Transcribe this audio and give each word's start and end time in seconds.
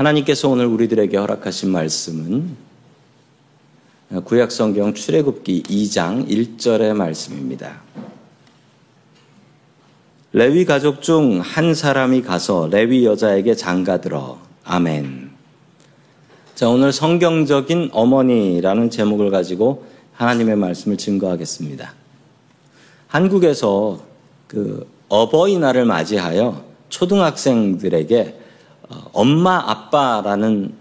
하나님께서 0.00 0.48
오늘 0.48 0.64
우리들에게 0.64 1.14
허락하신 1.14 1.70
말씀은 1.70 2.56
구약 4.24 4.50
성경 4.50 4.94
출애굽기 4.94 5.64
2장 5.64 6.26
1절의 6.26 6.94
말씀입니다. 6.94 7.82
레위 10.32 10.64
가족 10.64 11.02
중 11.02 11.40
한 11.40 11.74
사람이 11.74 12.22
가서 12.22 12.68
레위 12.68 13.04
여자에게 13.04 13.54
장가들어 13.54 14.38
아멘. 14.64 15.32
자, 16.54 16.70
오늘 16.70 16.92
성경적인 16.92 17.90
어머니라는 17.92 18.88
제목을 18.88 19.30
가지고 19.30 19.84
하나님의 20.14 20.56
말씀을 20.56 20.96
증거하겠습니다. 20.96 21.92
한국에서 23.06 24.00
그 24.46 24.90
어버이날을 25.10 25.84
맞이하여 25.84 26.64
초등학생들에게 26.88 28.20
어, 28.22 28.40
엄마 29.12 29.58
아빠라는 29.70 30.74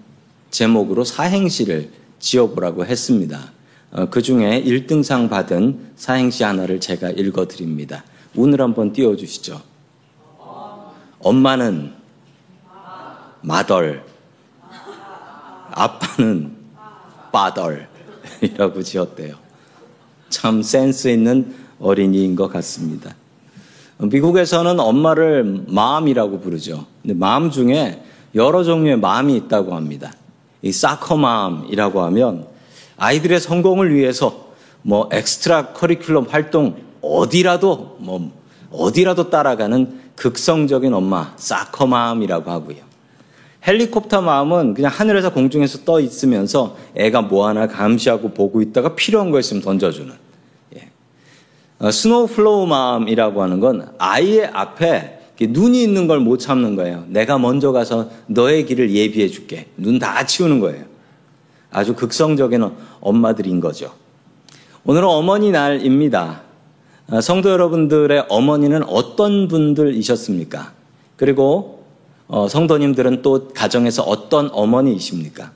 제목으로 0.49 1.03
사행시를 1.03 1.91
지어보라고 2.19 2.85
했습니다. 2.85 3.51
어, 3.91 4.05
그 4.09 4.21
중에 4.21 4.63
1등상 4.63 5.29
받은 5.29 5.93
사행시 5.95 6.43
하나를 6.43 6.79
제가 6.79 7.09
읽어드립니다. 7.11 8.03
운을 8.35 8.61
한번 8.61 8.93
띄워주시죠. 8.93 9.61
엄마는 11.19 11.93
마덜, 13.41 14.03
아빠는 15.71 16.55
빠덜이라고 17.31 18.83
지었대요. 18.83 19.35
참 20.29 20.61
센스 20.61 21.07
있는 21.07 21.55
어린이인 21.79 22.35
것 22.35 22.47
같습니다. 22.49 23.15
미국에서는 24.07 24.79
엄마를 24.79 25.65
mom이라고 25.67 26.39
부르죠. 26.39 26.85
근데 27.01 27.13
mom 27.13 27.51
중에 27.51 28.01
여러 28.33 28.63
종류의 28.63 28.97
mom이 28.97 29.35
있다고 29.35 29.75
합니다. 29.75 30.13
이 30.61 30.71
soccer 30.71 31.17
mom이라고 31.17 32.01
하면 32.03 32.47
아이들의 32.97 33.39
성공을 33.39 33.93
위해서 33.93 34.49
뭐 34.81 35.09
extra 35.11 35.73
curriculum 35.73 36.29
활동 36.29 36.77
어디라도 37.01 37.97
뭐 37.99 38.31
어디라도 38.71 39.29
따라가는 39.29 39.99
극성적인 40.15 40.93
엄마 40.93 41.33
soccer 41.35 41.87
mom이라고 41.87 42.51
하고요. 42.51 42.77
helicopter 43.67 44.21
mom은 44.21 44.73
그냥 44.73 44.91
하늘에서 44.93 45.33
공중에서 45.33 45.79
떠 45.83 45.99
있으면서 45.99 46.77
애가 46.95 47.23
뭐 47.23 47.47
하나 47.47 47.67
감시하고 47.67 48.29
보고 48.29 48.61
있다가 48.61 48.95
필요한 48.95 49.31
거 49.31 49.39
있으면 49.39 49.61
던져주는. 49.61 50.28
예. 51.81 51.85
어, 51.85 51.91
snowplow 51.91 52.67
mom이라고 52.67 53.41
하는 53.41 53.59
건 53.59 53.89
아이의 53.97 54.47
앞에 54.47 55.19
눈이 55.41 55.81
있는 55.81 56.07
걸 56.07 56.19
못 56.19 56.37
참는 56.37 56.75
거예요. 56.75 57.05
내가 57.07 57.37
먼저 57.37 57.71
가서 57.71 58.09
너의 58.27 58.65
길을 58.65 58.91
예비해 58.91 59.29
줄게. 59.29 59.67
눈 59.77 59.97
다 59.97 60.25
치우는 60.25 60.59
거예요. 60.59 60.83
아주 61.71 61.95
극성적인 61.95 62.69
엄마들인 62.99 63.61
거죠. 63.61 63.93
오늘은 64.83 65.07
어머니 65.07 65.51
날입니다. 65.51 66.41
아, 67.09 67.21
성도 67.21 67.49
여러분들의 67.49 68.25
어머니는 68.27 68.83
어떤 68.83 69.47
분들이셨습니까? 69.47 70.73
그리고 71.15 71.83
어, 72.27 72.47
성도님들은 72.49 73.21
또 73.21 73.47
가정에서 73.53 74.03
어떤 74.03 74.49
어머니이십니까? 74.51 75.51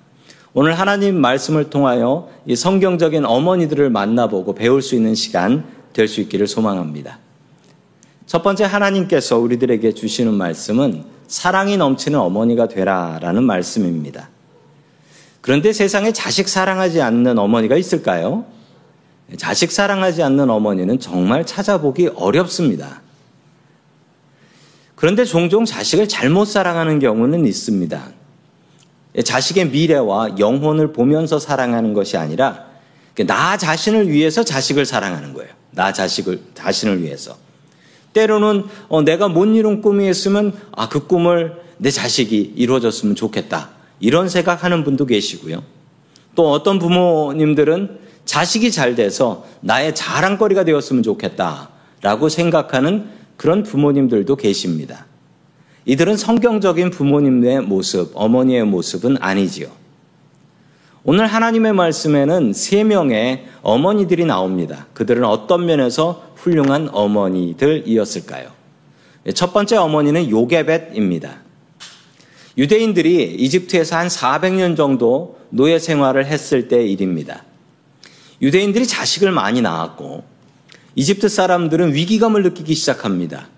오늘 0.53 0.79
하나님 0.79 1.19
말씀을 1.19 1.69
통하여 1.69 2.29
이 2.45 2.55
성경적인 2.55 3.25
어머니들을 3.25 3.89
만나보고 3.89 4.55
배울 4.55 4.81
수 4.81 4.95
있는 4.95 5.13
시간 5.13 5.66
될 5.94 6.08
수 6.08 6.22
있기를 6.22 6.47
소망합니다. 6.47 7.19
첫 8.25 8.41
번째 8.41 8.66
하나님께서 8.66 9.38
우리들에게 9.38 9.94
주시는 9.94 10.33
말씀은 10.33 11.03
사랑이 11.27 11.77
넘치는 11.77 12.19
어머니가 12.19 12.67
되라라는 12.67 13.44
말씀입니다. 13.44 14.30
그런데 15.41 15.73
세상에 15.73 16.13
자식 16.13 16.47
사랑하지 16.47 17.02
않는 17.02 17.38
어머니가 17.38 17.75
있을까요? 17.77 18.45
자식 19.38 19.72
사랑하지 19.72 20.23
않는 20.23 20.50
어머니는 20.50 21.00
정말 21.00 21.45
찾아보기 21.45 22.12
어렵습니다. 22.16 23.01
그런데 24.95 25.25
종종 25.25 25.66
자식을 25.66 26.07
잘못 26.07 26.45
사랑하는 26.45 27.00
경우는 27.00 27.45
있습니다. 27.45 28.12
자식의 29.23 29.69
미래와 29.69 30.38
영혼을 30.39 30.94
보면서 30.94 31.39
사랑하는 31.39 31.94
것이 31.94 32.18
아니라 32.18 32.66
나 33.28 33.57
자신을 33.57 34.09
위해서 34.09 34.44
자식을 34.44 34.85
사랑하는 34.85 35.34
거예요. 35.34 35.62
나 35.75 35.91
자식을 35.94 36.41
자신을 36.53 37.01
위해서. 37.01 37.38
때로는 38.13 38.66
어, 38.89 39.01
내가 39.01 39.28
못 39.28 39.45
이룬 39.45 39.81
꿈이 39.81 40.09
있으면 40.09 40.53
아 40.72 40.88
그 40.88 41.07
꿈을 41.07 41.61
내 41.78 41.89
자식이 41.89 42.53
이루어졌으면 42.56 43.16
좋겠다. 43.16 43.72
이런 44.00 44.29
생각하는 44.29 44.83
분도 44.83 45.06
계시고요. 45.06 45.63
또 46.35 46.51
어떤 46.51 46.79
부모님들은 46.79 48.00
자식이 48.25 48.72
잘 48.72 48.95
돼서 48.95 49.45
나의 49.62 49.94
자랑거리가 49.95 50.63
되었으면 50.63 51.03
좋겠다라고 51.03 52.29
생각하는 52.29 53.09
그런 53.38 53.63
부모님들도 53.63 54.35
계십니다. 54.35 55.06
이들은 55.85 56.16
성경적인 56.16 56.91
부모님의 56.91 57.62
모습, 57.62 58.12
어머니의 58.13 58.63
모습은 58.66 59.17
아니지요. 59.19 59.67
오늘 61.06 61.28
하나님의 61.28 61.74
말씀에는 61.74 62.53
세 62.53 62.86
명의 62.86 63.46
어머니들이 63.62 64.24
나옵니다. 64.24 64.88
그들은 64.94 65.25
어떤 65.25 65.66
면에서 65.66 66.31
훌륭한 66.38 66.90
어머니들이었을까요? 66.94 68.50
첫 69.36 69.52
번째 69.52 69.75
어머니는 69.75 70.30
요게벳입니다. 70.30 71.42
유대인들이 72.58 73.36
이집트에서 73.36 73.97
한 73.97 74.08
400년 74.08 74.78
정도 74.78 75.40
노예 75.50 75.78
생활을 75.78 76.25
했을 76.25 76.69
때 76.69 76.86
일입니다. 76.86 77.44
유대인들이 78.42 78.88
자식을 78.88 79.31
많이 79.31 79.62
낳았고 79.62 80.24
이집트 80.96 81.28
사람들은 81.28 81.96
위기감을 81.96 82.44
느끼기 82.44 82.75
시작합니다. 82.75 83.50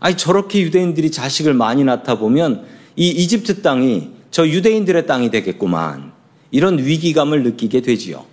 아니 0.00 0.16
저렇게 0.16 0.62
유대인들이 0.62 1.10
자식을 1.10 1.52
많이 1.52 1.84
낳다 1.84 2.18
보면 2.18 2.64
이 2.96 3.10
이집트 3.10 3.60
땅이 3.60 4.12
저 4.30 4.46
유대인들의 4.46 5.06
땅이 5.06 5.30
되겠구만. 5.30 6.15
이런 6.50 6.78
위기감을 6.78 7.42
느끼게 7.42 7.82
되지요. 7.82 8.24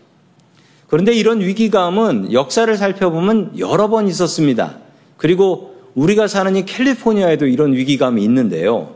그런데 0.87 1.13
이런 1.13 1.41
위기감은 1.41 2.33
역사를 2.33 2.75
살펴보면 2.77 3.57
여러 3.57 3.89
번 3.89 4.07
있었습니다. 4.07 4.77
그리고 5.17 5.75
우리가 5.95 6.27
사는 6.27 6.55
이 6.55 6.65
캘리포니아에도 6.65 7.47
이런 7.47 7.73
위기감이 7.73 8.23
있는데요. 8.23 8.95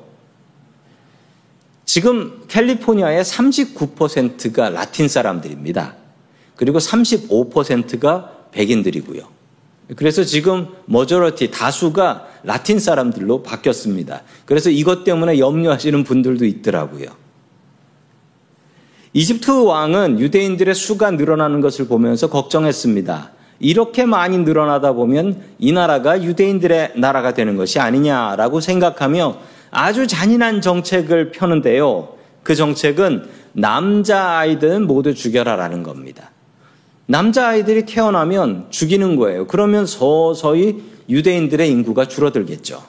지금 1.85 2.43
캘리포니아의 2.47 3.23
39%가 3.23 4.69
라틴 4.69 5.07
사람들입니다. 5.07 5.95
그리고 6.55 6.79
35%가 6.79 8.31
백인들이고요. 8.51 9.37
그래서 9.95 10.23
지금 10.23 10.67
머저러티 10.85 11.49
다수가 11.49 12.27
라틴 12.43 12.79
사람들로 12.79 13.41
바뀌었습니다. 13.41 14.23
그래서 14.45 14.69
이것 14.69 15.03
때문에 15.05 15.39
염려하시는 15.39 16.03
분들도 16.03 16.45
있더라고요. 16.45 17.26
이집트 19.17 19.49
왕은 19.49 20.19
유대인들의 20.19 20.75
수가 20.75 21.09
늘어나는 21.09 21.59
것을 21.59 21.87
보면서 21.87 22.29
걱정했습니다. 22.29 23.31
이렇게 23.59 24.05
많이 24.05 24.37
늘어나다 24.37 24.93
보면 24.93 25.41
이 25.57 25.71
나라가 25.71 26.21
유대인들의 26.21 26.91
나라가 26.97 27.33
되는 27.33 27.55
것이 27.55 27.79
아니냐라고 27.79 28.61
생각하며 28.61 29.39
아주 29.71 30.05
잔인한 30.05 30.61
정책을 30.61 31.31
펴는데요. 31.31 32.09
그 32.43 32.53
정책은 32.53 33.27
남자아이들은 33.53 34.85
모두 34.85 35.15
죽여라라는 35.15 35.81
겁니다. 35.81 36.29
남자아이들이 37.07 37.87
태어나면 37.87 38.67
죽이는 38.69 39.15
거예요. 39.15 39.47
그러면 39.47 39.87
서서히 39.87 40.83
유대인들의 41.09 41.67
인구가 41.67 42.07
줄어들겠죠. 42.07 42.83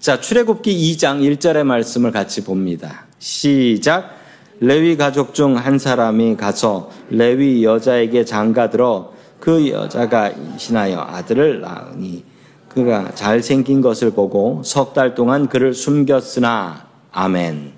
자, 0.00 0.18
출애굽기 0.18 0.96
2장 0.96 1.20
1절의 1.20 1.64
말씀을 1.64 2.10
같이 2.10 2.42
봅니다. 2.42 3.04
시작. 3.18 4.24
레위 4.60 4.96
가족 4.96 5.34
중 5.34 5.56
한 5.56 5.78
사람이 5.78 6.36
가서 6.36 6.90
레위 7.10 7.64
여자에게 7.64 8.24
장가들어 8.24 9.12
그 9.40 9.68
여자가 9.68 10.30
임신하여 10.30 10.98
아들을 10.98 11.60
낳으니 11.60 12.24
그가 12.68 13.14
잘생긴 13.14 13.80
것을 13.80 14.10
보고 14.12 14.62
석 14.64 14.92
달 14.94 15.14
동안 15.14 15.48
그를 15.48 15.74
숨겼으나 15.74 16.86
아멘. 17.12 17.72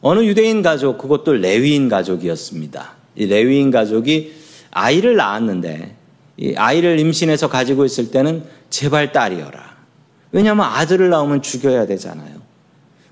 어느 0.00 0.24
유대인 0.24 0.62
가족 0.62 0.98
그것도 0.98 1.32
레위인 1.34 1.88
가족이었습니다. 1.88 2.92
이 3.16 3.26
레위인 3.26 3.70
가족이 3.70 4.32
아이를 4.70 5.16
낳았는데 5.16 5.96
이 6.38 6.54
아이를 6.56 6.98
임신해서 7.00 7.48
가지고 7.48 7.84
있을 7.84 8.10
때는 8.10 8.44
제발 8.70 9.12
딸이여라. 9.12 9.70
왜냐하면 10.32 10.66
아들을 10.66 11.10
낳으면 11.10 11.42
죽여야 11.42 11.86
되잖아요. 11.86 12.39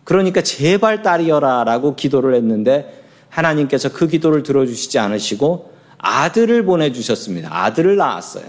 그러니까 0.08 0.40
제발 0.40 1.02
딸이여라 1.02 1.64
라고 1.64 1.94
기도를 1.94 2.34
했는데 2.34 3.04
하나님께서 3.28 3.92
그 3.92 4.08
기도를 4.08 4.42
들어주시지 4.42 4.98
않으시고 4.98 5.74
아들을 5.98 6.64
보내주셨습니다. 6.64 7.50
아들을 7.64 7.94
낳았어요. 7.96 8.46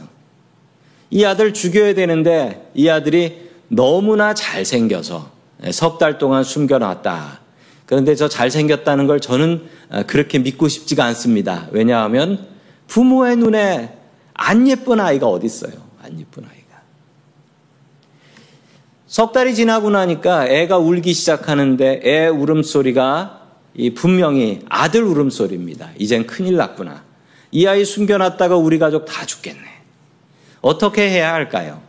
이 1.09 1.25
아들 1.25 1.53
죽여야 1.53 1.95
되는데 1.95 2.71
이 2.73 2.87
아들이 2.87 3.49
너무나 3.67 4.33
잘생겨서 4.33 5.31
석 5.73 5.97
달 5.97 6.17
동안 6.17 6.45
숨겨놨다. 6.45 7.41
그런데 7.85 8.15
저 8.15 8.29
잘생겼다는 8.29 9.05
걸 9.05 9.19
저는 9.19 9.67
어, 9.89 10.03
그렇게 10.07 10.39
믿고 10.39 10.69
싶지가 10.69 11.03
않습니다. 11.07 11.67
왜냐하면 11.71 12.47
부모의 12.87 13.35
눈에 13.35 13.97
안 14.33 14.65
예쁜 14.69 15.01
아이가 15.01 15.27
어디 15.27 15.47
있어요? 15.47 15.73
안 16.01 16.17
예쁜 16.21 16.45
아이가. 16.45 16.58
석 19.09 19.33
달이 19.33 19.55
지나고 19.55 19.89
나니까 19.89 20.47
애가 20.47 20.77
울기 20.77 21.13
시작하는데 21.13 22.01
애 22.05 22.27
울음소리가 22.27 23.41
분명히 23.95 24.59
아들 24.69 25.03
울음소리입니다. 25.03 25.89
이젠 25.97 26.27
큰일 26.27 26.57
났구나. 26.57 27.01
이 27.51 27.65
아이 27.65 27.83
숨겨놨다가 27.85 28.55
우리 28.55 28.77
가족 28.77 29.05
다 29.05 29.25
죽겠네. 29.25 29.63
어떻게 30.61 31.09
해야 31.09 31.33
할까요? 31.33 31.81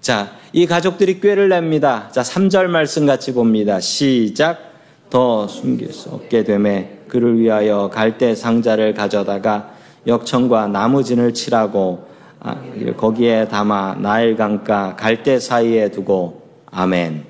자, 0.00 0.32
이 0.54 0.64
가족들이 0.64 1.20
꾀를 1.20 1.50
냅니다. 1.50 2.08
자, 2.10 2.22
3절 2.22 2.68
말씀 2.68 3.04
같이 3.04 3.34
봅니다. 3.34 3.78
시작. 3.78 4.72
더 5.10 5.46
숨길 5.46 5.92
수 5.92 6.08
없게 6.08 6.42
되매 6.42 7.00
그를 7.06 7.38
위하여 7.38 7.90
갈대 7.92 8.34
상자를 8.34 8.94
가져다가 8.94 9.74
역청과 10.06 10.68
나무진을 10.68 11.34
칠하고 11.34 12.08
아, 12.40 12.56
거기에 12.96 13.48
담아 13.48 13.96
나일 14.00 14.36
강가 14.36 14.96
갈대 14.96 15.38
사이에 15.38 15.90
두고 15.90 16.41
아멘. 16.72 17.24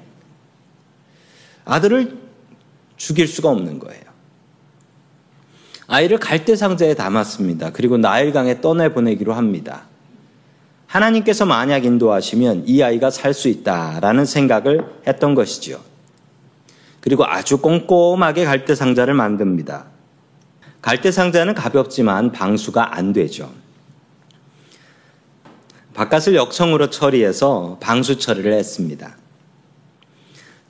아들을 1.64 2.18
죽일 2.96 3.28
수가 3.28 3.50
없는 3.50 3.78
거예요. 3.78 4.02
아이를 5.88 6.18
갈대 6.18 6.56
상자에 6.56 6.94
담았습니다. 6.94 7.70
그리고 7.72 7.98
나일강에 7.98 8.60
떠내 8.60 8.94
보내기로 8.94 9.34
합니다. 9.34 9.82
하나님께서 10.86 11.44
만약 11.44 11.84
인도하시면 11.84 12.64
이 12.66 12.82
아이가 12.82 13.10
살 13.10 13.34
수 13.34 13.48
있다라는 13.48 14.24
생각을 14.24 14.86
했던 15.06 15.34
것이지요. 15.34 15.80
그리고 17.00 17.26
아주 17.26 17.58
꼼꼼하게 17.58 18.44
갈대 18.44 18.74
상자를 18.74 19.14
만듭니다. 19.14 19.86
갈대 20.80 21.10
상자는 21.10 21.54
가볍지만 21.54 22.30
방수가 22.32 22.96
안 22.96 23.12
되죠. 23.12 23.50
바깥을 25.94 26.34
역청으로 26.36 26.90
처리해서 26.90 27.78
방수 27.80 28.18
처리를 28.18 28.52
했습니다. 28.52 29.16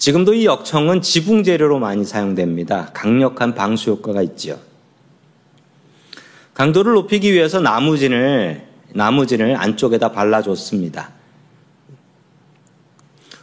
지금도 0.02 0.34
이 0.34 0.46
역청은 0.46 1.00
지붕 1.00 1.44
재료로 1.44 1.78
많이 1.78 2.04
사용됩니다. 2.04 2.90
강력한 2.93 3.54
방수 3.54 3.93
효과가 3.93 4.20
있죠. 4.22 4.58
강도를 6.54 6.94
높이기 6.94 7.32
위해서 7.32 7.60
나무진을 7.60 8.66
나무진을 8.94 9.54
안쪽에다 9.54 10.10
발라줬습니다. 10.10 11.10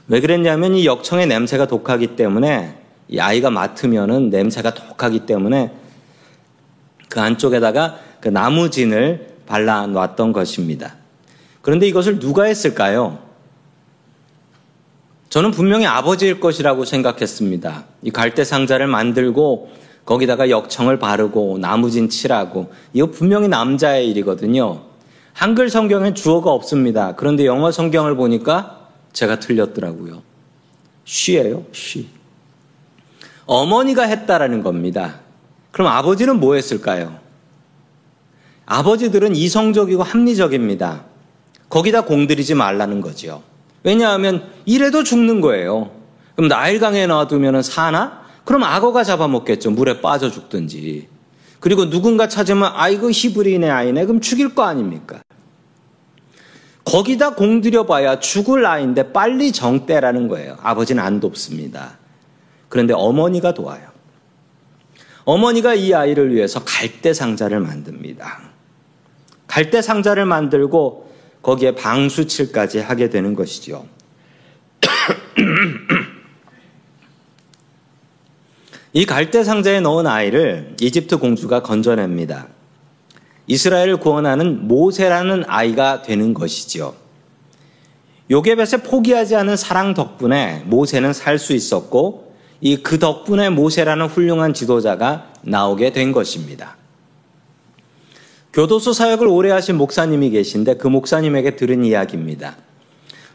왜 0.10 0.20
그랬냐면 0.20 0.76
이 0.76 0.86
역청의 0.86 1.28
냄새가 1.28 1.66
독하기 1.66 2.18
때문에 2.18 2.78
이 3.08 3.20
아이가 3.22 3.50
맡으면은 3.50 4.30
냄새가 4.30 4.74
독하기 4.74 5.28
때문에 5.28 5.72
그 7.08 7.22
안쪽에다가 7.22 8.00
그 8.20 8.28
나무진을 8.28 9.36
발라 9.46 9.88
놨던 9.88 10.34
것입니다. 10.34 10.98
그런데 11.62 11.88
이것을 11.88 12.20
누가 12.20 12.44
했을까요? 12.44 13.29
저는 15.30 15.52
분명히 15.52 15.86
아버지일 15.86 16.40
것이라고 16.40 16.86
생각했습니다. 16.86 17.86
이 18.02 18.10
갈대 18.10 18.44
상자를 18.44 18.88
만들고 18.88 19.70
거기다가 20.04 20.50
역청을 20.50 20.98
바르고 20.98 21.60
나무진 21.60 22.10
칠하고 22.10 22.72
이거 22.94 23.12
분명히 23.12 23.48
남자의 23.48 24.10
일이거든요. 24.10 24.82
한글 25.34 25.70
성경엔 25.70 26.16
주어가 26.16 26.52
없습니다. 26.52 27.16
그런데 27.16 27.46
영어 27.46 27.72
성경을 27.72 28.16
보니까 28.16 28.88
제가 29.14 29.40
틀렸더라고요. 29.40 30.24
쉬예요, 31.06 31.66
쉬. 31.72 32.10
어머니가 33.46 34.04
했다라는 34.04 34.64
겁니다. 34.64 35.20
그럼 35.72 35.88
아버지는 35.92 36.40
뭐 36.40 36.56
했을까요? 36.56 37.20
아버지들은 38.66 39.36
이성적이고 39.36 40.02
합리적입니다. 40.02 41.06
거기다 41.70 42.02
공들이지 42.02 42.56
말라는 42.56 43.02
거죠. 43.02 43.44
왜냐하면 43.84 44.50
이래도 44.66 45.04
죽는 45.04 45.42
거예요. 45.42 45.92
그럼 46.36 46.48
나일강에 46.48 47.08
놔두면 47.08 47.64
사나? 47.64 48.22
그럼 48.46 48.64
악어가 48.64 49.04
잡아먹겠죠. 49.04 49.72
물에 49.72 50.02
빠져 50.02 50.32
죽든지. 50.32 51.08
그리고 51.60 51.90
누군가 51.90 52.28
찾으면 52.28 52.72
아이고 52.74 53.12
히브리인의 53.12 53.70
아이네. 53.70 54.06
그럼 54.06 54.22
죽일 54.22 54.56
거 54.56 54.64
아닙니까? 54.64 55.22
거기다 56.86 57.36
공들여 57.36 57.86
봐야 57.86 58.20
죽을 58.20 58.66
아이인데 58.66 59.12
빨리 59.12 59.52
정떼라는 59.52 60.28
거예요. 60.28 60.58
아버지는 60.62 61.04
안 61.04 61.20
돕습니다. 61.20 61.98
그런데 62.68 62.94
어머니가 62.94 63.54
도와요. 63.54 63.90
어머니가 65.26 65.76
이 65.76 65.94
아이를 65.94 66.34
위해서 66.34 66.64
갈대 66.64 67.14
상자를 67.14 67.60
만듭니다. 67.60 68.40
갈대 69.46 69.82
상자를 69.82 70.26
만들고 70.26 71.09
거기에 71.42 71.76
방수칠까지 71.76 72.80
하게 72.80 73.10
되는 73.10 73.34
것이죠. 73.36 73.86
이 78.94 79.06
갈대 79.06 79.44
상자에 79.44 79.80
넣은 79.82 80.08
아이를 80.08 80.76
이집트 80.82 81.18
공주가 81.18 81.62
건져냅니다. 81.62 82.48
이스라엘을 83.48 83.98
구원하는 83.98 84.68
모세라는 84.68 85.44
아이가 85.48 86.02
되는 86.02 86.34
것이지요. 86.34 86.96
요게벳의 88.32 88.84
포기하지 88.84 89.36
않은 89.36 89.56
사랑 89.58 89.94
덕분에 89.94 90.64
모세는 90.66 91.14
살 91.14 91.40
수 91.40 91.54
있었고 91.54 92.30
이 92.62 92.78
그 92.84 93.00
덕분에 93.00 93.50
모세라는 93.50 94.08
훌륭한 94.08 94.54
지도자가 94.54 95.32
나오게 95.42 95.94
된 95.94 96.12
것입니다. 96.12 96.76
교도소 98.54 98.94
사역을 98.94 99.28
오래 99.28 99.52
하신 99.52 99.78
목사님이 99.78 100.32
계신데 100.32 100.78
그 100.78 100.88
목사님에게 100.88 101.56
들은 101.56 101.86
이야기입니다. 101.86 102.58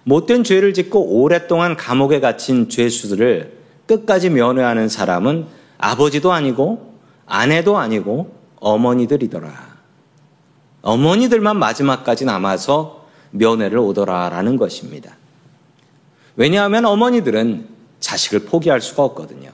못된 0.02 0.44
죄를 0.44 0.74
짓고 0.74 1.20
오랫동안 1.20 1.76
감옥에 1.76 2.20
갇힌 2.20 2.68
죄수들을 2.68 3.58
끝까지 3.86 4.30
면회하는 4.30 4.88
사람은 4.88 5.46
아버지도 5.78 6.32
아니고 6.32 6.94
아내도 7.26 7.78
아니고 7.78 8.34
어머니들이더라. 8.56 9.74
어머니들만 10.82 11.58
마지막까지 11.58 12.24
남아서 12.24 13.06
면회를 13.30 13.78
오더라라는 13.78 14.56
것입니다. 14.56 15.16
왜냐하면 16.36 16.84
어머니들은 16.84 17.68
자식을 18.00 18.40
포기할 18.40 18.80
수가 18.80 19.04
없거든요. 19.04 19.50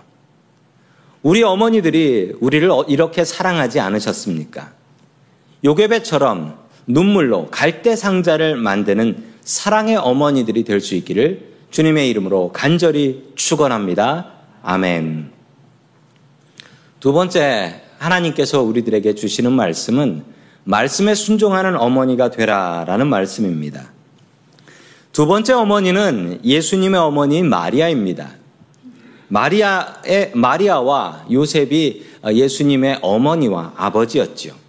우리 1.23 1.43
어머니들이 1.43 2.37
우리를 2.41 2.69
이렇게 2.89 3.25
사랑하지 3.25 3.79
않으셨습니까? 3.79 4.80
요괴배처럼 5.65 6.59
눈물로 6.87 7.49
갈대 7.51 7.97
상자를 7.97 8.57
만드는 8.57 9.25
사랑의 9.43 9.97
어머니들이 9.97 10.65
될 10.65 10.81
수 10.81 10.95
있기를 10.95 11.51
주님의 11.71 12.09
이름으로 12.11 12.53
간절히 12.53 13.31
축원합니다. 13.37 14.33
아멘. 14.63 15.31
두 16.99 17.13
번째 17.13 17.83
하나님께서 17.99 18.63
우리들에게 18.63 19.15
주시는 19.15 19.53
말씀은 19.53 20.25
말씀에 20.65 21.15
순종하는 21.15 21.77
어머니가 21.77 22.31
되라라는 22.31 23.07
말씀입니다. 23.09 23.93
두 25.13 25.27
번째 25.27 25.55
어머니는 25.55 26.41
예수님의 26.45 27.01
어머니인 27.01 27.49
마리아입니다. 27.49 28.31
마리아의 29.29 30.33
마리아와 30.35 31.27
요셉이 31.31 32.07
예수님의 32.27 32.99
어머니와 33.01 33.75
아버지였죠. 33.77 34.60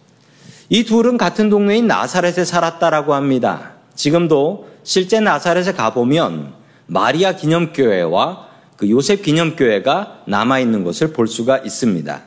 이 0.74 0.86
둘은 0.86 1.18
같은 1.18 1.50
동네인 1.50 1.86
나사렛에 1.86 2.46
살았다라고 2.46 3.14
합니다. 3.14 3.74
지금도 3.94 4.70
실제 4.84 5.20
나사렛에 5.20 5.74
가보면 5.74 6.54
마리아 6.88 7.34
기념교회와 7.36 8.48
그 8.78 8.90
요셉 8.90 9.22
기념교회가 9.22 10.22
남아있는 10.28 10.86
것을 10.86 11.12
볼 11.12 11.28
수가 11.28 11.58
있습니다. 11.58 12.22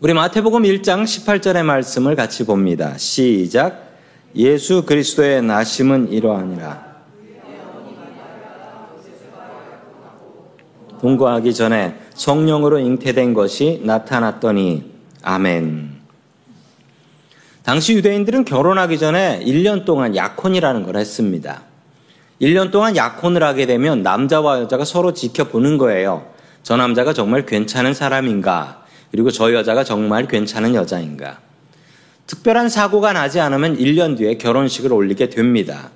우리 0.00 0.12
마태복음 0.12 0.64
1장 0.64 1.04
18절의 1.04 1.62
말씀을 1.62 2.16
같이 2.16 2.44
봅니다. 2.44 2.98
시작. 2.98 3.88
예수 4.36 4.84
그리스도의 4.84 5.40
나심은 5.40 6.12
이러하니라. 6.12 6.84
동거하기 11.00 11.54
전에 11.54 11.98
성령으로 12.12 12.78
잉태된 12.78 13.32
것이 13.32 13.80
나타났더니 13.84 14.84
아멘. 15.22 15.93
당시 17.64 17.94
유대인들은 17.94 18.44
결혼하기 18.44 18.98
전에 18.98 19.40
1년 19.42 19.86
동안 19.86 20.14
약혼이라는 20.14 20.82
걸 20.82 20.98
했습니다. 20.98 21.62
1년 22.42 22.70
동안 22.70 22.94
약혼을 22.94 23.42
하게 23.42 23.64
되면 23.64 24.02
남자와 24.02 24.60
여자가 24.60 24.84
서로 24.84 25.14
지켜보는 25.14 25.78
거예요. 25.78 26.26
저 26.62 26.76
남자가 26.76 27.14
정말 27.14 27.46
괜찮은 27.46 27.94
사람인가? 27.94 28.82
그리고 29.10 29.30
저 29.30 29.54
여자가 29.54 29.82
정말 29.82 30.28
괜찮은 30.28 30.74
여자인가? 30.74 31.38
특별한 32.26 32.68
사고가 32.68 33.14
나지 33.14 33.40
않으면 33.40 33.78
1년 33.78 34.18
뒤에 34.18 34.36
결혼식을 34.36 34.92
올리게 34.92 35.30
됩니다. 35.30 35.88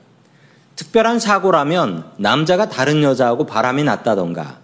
특별한 0.74 1.18
사고라면 1.18 2.04
남자가 2.16 2.70
다른 2.70 3.02
여자하고 3.02 3.44
바람이 3.44 3.84
났다던가, 3.84 4.58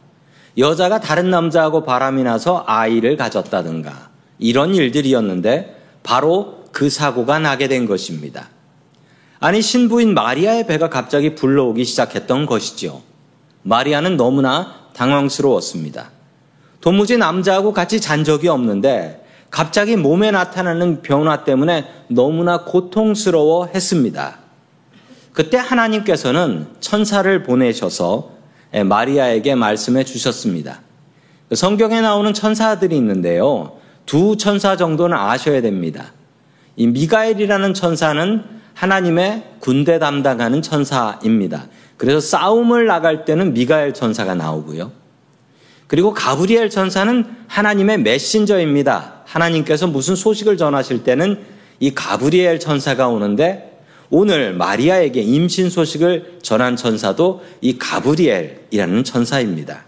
여자가 0.57 1.01
다른 1.01 1.29
남자하고 1.29 1.85
바람이 1.85 2.23
나서 2.23 2.65
아이를 2.67 3.19
가졌다든가 3.19 4.09
이런 4.39 4.75
일들이었는데 4.75 5.77
바로 6.03 6.64
그 6.75 6.91
사고가 6.91 7.39
나게 7.39 7.69
된 7.69 7.87
것입니다. 7.87 8.49
아니 9.39 9.63
신부인 9.63 10.13
마리아의 10.13 10.67
배가 10.67 10.91
갑자기 10.91 11.37
불러오기 11.37 11.85
시작했던 11.85 12.47
것이지요. 12.47 13.01
마리아는 13.63 14.17
너무나 14.17 14.89
당황스러웠습니다. 14.93 16.11
도무지 16.81 17.17
남자하고 17.17 17.73
같이 17.73 18.01
잔 18.01 18.25
적이 18.25 18.49
없는데 18.49 19.25
갑자기 19.51 19.97
몸에 19.97 20.33
나타나는 20.33 21.03
변화 21.03 21.45
때문에 21.45 21.87
너무나 22.09 22.65
고통스러워 22.65 23.67
했습니다. 23.67 24.39
그때 25.33 25.57
하나님께서는 25.57 26.67
천사를 26.81 27.43
보내셔서 27.45 28.31
마리아에게 28.85 29.55
말씀해 29.55 30.03
주셨습니다. 30.03 30.81
성경에 31.55 32.01
나오는 32.01 32.35
천사들이 32.35 32.97
있는데요. 32.97 33.79
두 34.07 34.37
천사 34.37 34.77
정도는 34.77 35.17
아셔야 35.17 35.63
됩니다. 35.63 36.13
이 36.77 36.87
미가엘이라는 36.87 37.75
천사는 37.75 38.43
하나님의 38.75 39.45
군대 39.61 39.99
담당하는 39.99 40.63
천사입니다. 40.63 41.69
그래서 41.97 42.21
싸움을 42.21 42.87
나갈 42.87 43.25
때는 43.25 43.55
미가엘 43.55 43.95
천사가 43.95 44.35
나오고요. 44.35 44.93
그리고 45.87 46.13
가브리엘 46.13 46.71
천사는 46.71 47.25
하나님의 47.47 47.99
메신저입니다. 47.99 49.23
하나님께서 49.25 49.87
무슨 49.87 50.17
소식을 50.17 50.57
전하실 50.57 51.05
때는 51.05 51.41
이 51.79 51.95
가브리엘 51.95 52.59
천사가 52.59 53.09
오는데 53.09 53.81
오늘 54.11 54.55
마리아에게 54.55 55.21
임신 55.21 55.71
소식을 55.71 56.39
전한 56.43 56.77
천사도 56.77 57.43
이 57.61 57.79
가브리엘이라는 57.79 59.05
천사입니다. 59.05 59.84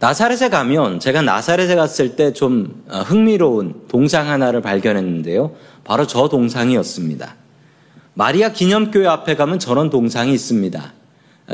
나사렛에 0.00 0.48
가면 0.48 0.98
제가 0.98 1.20
나사렛에 1.20 1.74
갔을 1.74 2.16
때좀 2.16 2.84
어, 2.88 3.00
흥미로운 3.00 3.82
동상 3.86 4.28
하나를 4.30 4.62
발견했는데요. 4.62 5.54
바로 5.84 6.06
저 6.06 6.26
동상이었습니다. 6.28 7.34
마리아 8.14 8.50
기념교회 8.50 9.06
앞에 9.06 9.36
가면 9.36 9.58
저런 9.58 9.90
동상이 9.90 10.32
있습니다. 10.32 10.94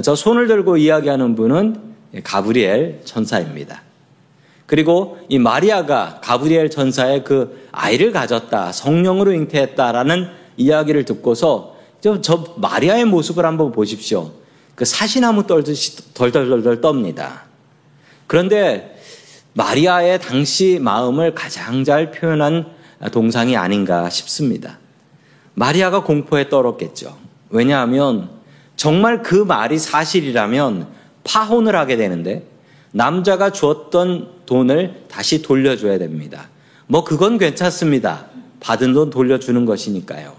저 0.02 0.14
손을 0.14 0.46
들고 0.46 0.76
이야기하는 0.76 1.34
분은 1.34 1.80
가브리엘 2.22 3.00
천사입니다. 3.04 3.82
그리고 4.66 5.18
이 5.28 5.40
마리아가 5.40 6.20
가브리엘 6.22 6.70
천사의 6.70 7.24
그 7.24 7.66
아이를 7.72 8.12
가졌다, 8.12 8.70
성령으로 8.70 9.32
잉태했다라는 9.32 10.28
이야기를 10.56 11.04
듣고서 11.04 11.76
저, 12.00 12.20
저 12.20 12.54
마리아의 12.58 13.06
모습을 13.06 13.44
한번 13.44 13.72
보십시오. 13.72 14.30
그 14.76 14.84
사시나무 14.84 15.48
떨듯이 15.48 16.14
덜덜덜덜 16.14 16.80
떱니다. 16.80 17.45
그런데 18.26 18.96
마리아의 19.54 20.20
당시 20.20 20.78
마음을 20.80 21.34
가장 21.34 21.84
잘 21.84 22.10
표현한 22.10 22.66
동상이 23.12 23.56
아닌가 23.56 24.10
싶습니다. 24.10 24.78
마리아가 25.54 26.02
공포에 26.02 26.48
떨었겠죠. 26.48 27.16
왜냐하면 27.48 28.28
정말 28.76 29.22
그 29.22 29.34
말이 29.34 29.78
사실이라면 29.78 30.88
파혼을 31.24 31.74
하게 31.74 31.96
되는데 31.96 32.46
남자가 32.92 33.50
주었던 33.50 34.44
돈을 34.46 35.04
다시 35.08 35.42
돌려줘야 35.42 35.98
됩니다. 35.98 36.48
뭐 36.86 37.04
그건 37.04 37.38
괜찮습니다. 37.38 38.26
받은 38.60 38.92
돈 38.92 39.10
돌려주는 39.10 39.64
것이니까요. 39.64 40.34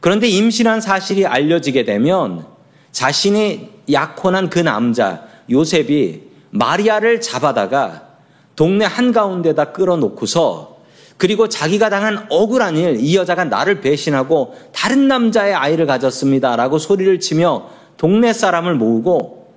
그런데 0.00 0.28
임신한 0.28 0.80
사실이 0.80 1.26
알려지게 1.26 1.84
되면 1.84 2.46
자신이 2.92 3.68
약혼한 3.92 4.48
그 4.48 4.60
남자 4.60 5.26
요셉이 5.50 6.27
마리아를 6.50 7.20
잡아다가 7.20 8.08
동네 8.56 8.84
한가운데다 8.84 9.72
끌어놓고서 9.72 10.78
그리고 11.16 11.48
자기가 11.48 11.90
당한 11.90 12.26
억울한 12.30 12.76
일, 12.76 12.96
이 13.00 13.16
여자가 13.16 13.44
나를 13.44 13.80
배신하고 13.80 14.54
다른 14.72 15.08
남자의 15.08 15.54
아이를 15.54 15.86
가졌습니다 15.86 16.56
라고 16.56 16.78
소리를 16.78 17.18
치며 17.20 17.68
동네 17.96 18.32
사람을 18.32 18.74
모으고 18.74 19.52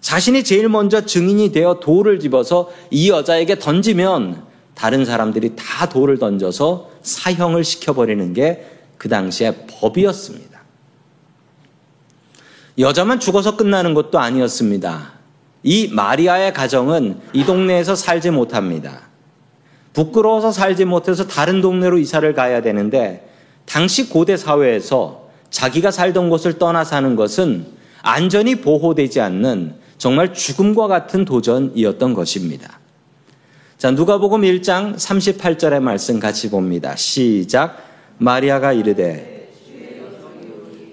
자신이 0.00 0.44
제일 0.44 0.68
먼저 0.68 1.06
증인이 1.06 1.52
되어 1.52 1.80
돌을 1.80 2.20
집어서 2.20 2.70
이 2.90 3.10
여자에게 3.10 3.58
던지면 3.58 4.44
다른 4.74 5.04
사람들이 5.04 5.52
다 5.56 5.88
돌을 5.88 6.18
던져서 6.18 6.90
사형을 7.02 7.64
시켜버리는 7.64 8.32
게 8.34 8.76
그 8.98 9.08
당시의 9.08 9.66
법이었습니다. 9.68 10.56
여자만 12.78 13.20
죽어서 13.20 13.56
끝나는 13.56 13.94
것도 13.94 14.18
아니었습니다. 14.18 15.15
이 15.66 15.88
마리아의 15.88 16.52
가정은 16.52 17.18
이 17.32 17.44
동네에서 17.44 17.96
살지 17.96 18.30
못합니다. 18.30 19.00
부끄러워서 19.94 20.52
살지 20.52 20.84
못해서 20.84 21.26
다른 21.26 21.60
동네로 21.60 21.98
이사를 21.98 22.32
가야 22.34 22.62
되는데 22.62 23.28
당시 23.64 24.08
고대 24.08 24.36
사회에서 24.36 25.28
자기가 25.50 25.90
살던 25.90 26.30
곳을 26.30 26.58
떠나 26.58 26.84
사는 26.84 27.16
것은 27.16 27.66
안전이 28.02 28.60
보호되지 28.60 29.20
않는 29.20 29.74
정말 29.98 30.32
죽음과 30.32 30.86
같은 30.86 31.24
도전이었던 31.24 32.14
것입니다. 32.14 32.78
자, 33.76 33.90
누가복음 33.90 34.42
1장 34.42 34.94
38절의 34.94 35.80
말씀 35.80 36.20
같이 36.20 36.48
봅니다. 36.48 36.94
시작. 36.94 37.82
마리아가 38.18 38.72
이르되 38.72 39.50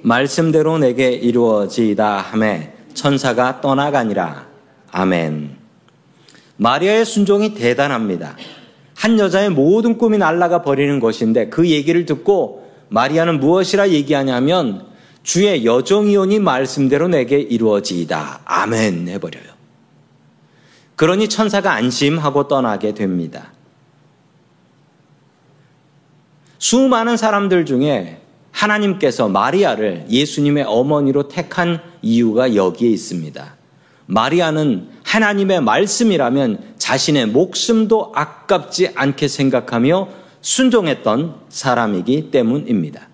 말씀대로 0.02 0.80
내게 0.80 1.12
이루어지이다 1.12 2.18
하매 2.18 2.72
천사가 2.96 3.62
떠나가니라. 3.62 4.53
아멘. 4.94 5.58
마리아의 6.58 7.04
순종이 7.04 7.56
대단합니다. 7.56 8.38
한 8.96 9.20
여자의 9.20 9.50
모든 9.50 9.98
꿈이 9.98 10.18
날아가 10.20 10.62
버리는 10.62 11.00
것인데 11.00 11.50
그 11.50 11.68
얘기를 11.70 12.06
듣고 12.06 12.72
마리아는 12.90 13.40
무엇이라 13.40 13.90
얘기하냐면 13.90 14.86
주의 15.24 15.66
여종이오니 15.66 16.40
말씀대로 16.40 17.08
내게 17.08 17.40
이루어지이다. 17.40 18.42
아멘 18.46 19.08
해버려요. 19.10 19.52
그러니 20.96 21.28
천사가 21.28 21.74
안심하고 21.74 22.48
떠나게 22.48 22.94
됩니다. 22.94 23.52
수많은 26.60 27.18
사람들 27.18 27.66
중에 27.66 28.22
하나님께서 28.52 29.28
마리아를 29.28 30.06
예수님의 30.08 30.66
어머니로 30.68 31.30
택한 31.30 31.82
이유가 32.04 32.54
여기에 32.54 32.90
있습니다. 32.92 33.63
마리아는 34.06 34.90
하나님의 35.04 35.62
말씀이라면 35.62 36.76
자신의 36.78 37.28
목숨도 37.28 38.12
아깝지 38.16 38.92
않게 38.96 39.28
생각하며 39.28 40.10
순종했던 40.42 41.36
사람이기 41.50 42.32
때문입니다. 42.32 43.08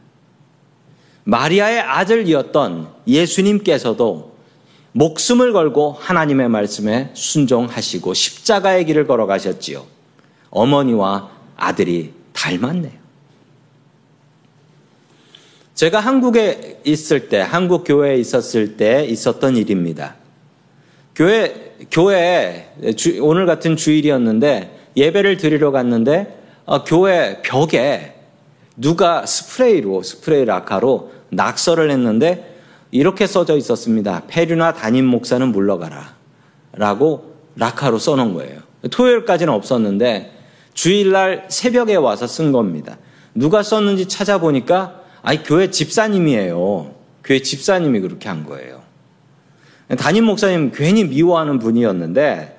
마리아의 1.25 1.79
아들이었던 1.79 2.89
예수님께서도 3.07 4.35
목숨을 4.93 5.53
걸고 5.53 5.95
하나님의 5.99 6.49
말씀에 6.49 7.11
순종하시고 7.13 8.13
십자가의 8.13 8.85
길을 8.85 9.05
걸어가셨지요. 9.05 9.85
어머니와 10.49 11.29
아들이 11.55 12.13
닮았네요. 12.33 12.99
제가 15.75 15.99
한국에 15.99 16.81
있을 16.83 17.29
때, 17.29 17.39
한국 17.39 17.85
교회에 17.85 18.17
있었을 18.17 18.75
때 18.75 19.05
있었던 19.05 19.55
일입니다. 19.55 20.15
교회, 21.19 21.73
교회, 21.91 22.71
오늘 23.21 23.45
같은 23.45 23.75
주일이었는데 23.75 24.91
예배를 24.95 25.35
드리러 25.35 25.71
갔는데 25.71 26.39
어, 26.65 26.85
교회 26.85 27.41
벽에 27.41 28.13
누가 28.77 29.25
스프레이로, 29.25 30.01
스프레이 30.01 30.45
라카로 30.45 31.11
낙서를 31.31 31.91
했는데 31.91 32.55
이렇게 32.91 33.27
써져 33.27 33.57
있었습니다. 33.57 34.23
페류나 34.27 34.75
담임 34.75 35.07
목사는 35.07 35.45
물러가라. 35.45 36.15
라고 36.71 37.35
라카로 37.57 37.99
써놓은 37.99 38.33
거예요. 38.35 38.61
토요일까지는 38.89 39.51
없었는데 39.51 40.31
주일날 40.73 41.47
새벽에 41.49 41.95
와서 41.95 42.27
쓴 42.27 42.53
겁니다. 42.53 42.97
누가 43.35 43.61
썼는지 43.61 44.07
찾아보니까 44.07 45.01
아니 45.21 45.43
교회 45.43 45.69
집사님이에요. 45.69 46.95
교회 47.25 47.41
집사님이 47.41 47.99
그렇게 47.99 48.29
한 48.29 48.45
거예요. 48.45 48.78
담임 49.97 50.25
목사님 50.25 50.71
괜히 50.73 51.03
미워하는 51.03 51.59
분이었는데 51.59 52.57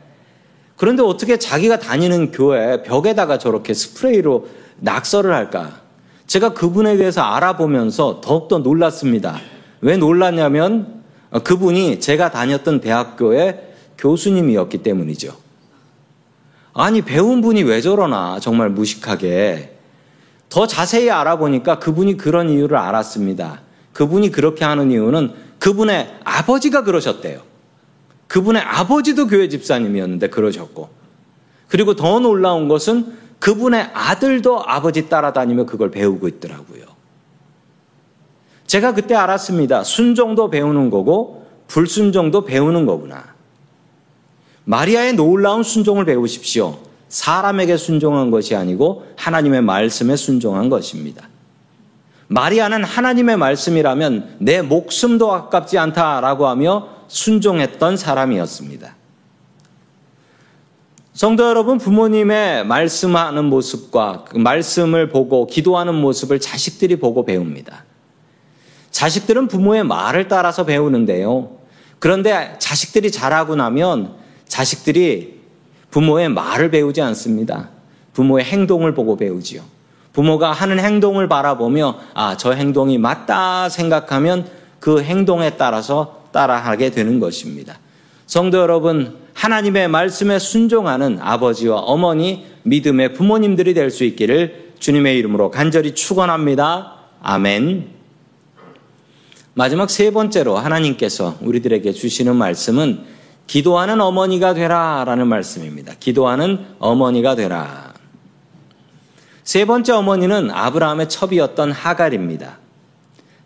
그런데 0.77 1.03
어떻게 1.03 1.39
자기가 1.39 1.79
다니는 1.79 2.33
교회 2.33 2.83
벽에다가 2.83 3.39
저렇게 3.39 3.75
스프레이로 3.75 4.49
낙서를 4.79 5.35
할까? 5.35 5.81
제가 6.27 6.55
그분에 6.55 6.97
대해서 6.97 7.21
알아보면서 7.21 8.21
더욱더 8.21 8.59
놀랐습니다. 8.59 9.39
왜 9.81 9.97
놀랐냐면 9.97 11.03
그분이 11.45 12.01
제가 12.01 12.31
다녔던 12.31 12.81
대학교의 12.81 13.61
교수님이었기 13.99 14.79
때문이죠. 14.79 15.35
아니, 16.73 17.03
배운 17.03 17.41
분이 17.41 17.63
왜 17.65 17.81
저러나, 17.81 18.39
정말 18.41 18.71
무식하게. 18.71 19.77
더 20.49 20.67
자세히 20.67 21.11
알아보니까 21.11 21.79
그분이 21.79 22.17
그런 22.17 22.49
이유를 22.49 22.77
알았습니다. 22.77 23.61
그분이 23.93 24.31
그렇게 24.31 24.65
하는 24.65 24.91
이유는 24.91 25.33
그분의 25.61 26.19
아버지가 26.25 26.83
그러셨대요. 26.83 27.43
그분의 28.27 28.63
아버지도 28.63 29.29
교회 29.29 29.49
집사님이었는데 29.49 30.29
그러셨고 30.29 30.91
그리고 31.69 31.95
더 31.95 32.19
놀라운 32.19 32.67
것은 32.69 33.17
그분의 33.39 33.91
아들도 33.95 34.63
아버지 34.67 35.09
따라다니며 35.09 35.67
그걸 35.67 35.91
배우고 35.91 36.29
있더라고요. 36.29 36.85
제가 38.67 38.95
그때 38.95 39.15
알았습니다. 39.15 39.85
순종도 39.85 40.51
배우는 40.51 40.91
거고 40.91 41.47
불순종도 41.69 42.45
배우는 42.45 42.87
거구나. 42.87 43.35
마리아의 44.65 45.15
놀라운 45.15 45.63
순종을 45.63 46.05
배우십시오. 46.05 46.79
사람에게 47.09 47.77
순종한 47.77 48.31
것이 48.31 48.55
아니고 48.55 49.07
하나님의 49.17 49.63
말씀에 49.63 50.17
순종한 50.17 50.69
것입니다. 50.69 51.30
마리아는 52.33 52.85
하나님의 52.85 53.37
말씀이라면 53.39 54.37
내 54.39 54.63
목숨도 54.63 55.33
아깝지 55.33 55.79
않다라고 55.79 56.47
하며 56.47 56.89
순종했던 57.09 57.97
사람이었습니다. 57.97 58.95
성도 61.13 61.45
여러분, 61.49 61.79
부모님의 61.79 62.67
말씀하는 62.67 63.47
모습과 63.47 64.27
그 64.29 64.39
말씀을 64.39 65.09
보고 65.09 65.49
기도하는 65.49 65.97
모습을 65.97 66.39
자식들이 66.39 67.01
보고 67.01 67.25
배웁니다. 67.25 67.85
자식들은 68.93 69.49
부모의 69.49 69.83
말을 69.83 70.29
따라서 70.29 70.65
배우는데요. 70.65 71.59
그런데 71.99 72.55
자식들이 72.61 73.11
자라고 73.11 73.57
나면 73.57 74.15
자식들이 74.47 75.41
부모의 75.91 76.29
말을 76.29 76.71
배우지 76.71 77.03
않습니다. 77.03 77.71
부모의 78.13 78.45
행동을 78.45 78.95
보고 78.95 79.17
배우지요. 79.17 79.80
부모가 80.13 80.53
하는 80.53 80.79
행동을 80.79 81.29
바라보며 81.29 81.99
아, 82.15 82.37
저 82.37 82.53
행동이 82.53 82.99
맞다 82.99 83.69
생각하면 83.69 84.47
그 84.81 85.03
행동에 85.03 85.51
따라서 85.51 86.25
따라하게 86.33 86.91
되는 86.91 87.21
것입니다. 87.21 87.79
성도 88.27 88.59
여러분, 88.59 89.19
하나님의 89.35 89.89
말씀에 89.89 90.39
순종하는 90.39 91.19
아버지와 91.21 91.79
어머니, 91.79 92.47
믿음의 92.63 93.15
부모님들이 93.15 93.75
될 93.75 93.91
수 93.91 94.05
있기를 94.05 94.73
주님의 94.79 95.19
이름으로 95.19 95.51
간절히 95.51 95.95
축원합니다. 95.95 96.95
아멘. 97.23 97.89
마지막 99.55 99.91
세 99.91 100.11
번째로 100.11 100.57
하나님께서 100.57 101.37
우리들에게 101.41 101.93
주시는 101.93 102.37
말씀은 102.37 103.05
기도하는 103.47 104.01
어머니가 104.01 104.55
되라라는 104.55 105.27
말씀입니다. 105.27 105.95
기도하는 105.99 106.65
어머니가 106.79 107.35
되라. 107.35 107.90
세 109.51 109.65
번째 109.65 109.95
어머니는 109.95 110.53
아브라함의 110.53 111.09
첩이었던 111.09 111.73
하갈입니다. 111.73 112.59